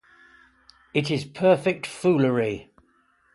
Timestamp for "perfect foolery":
1.25-2.71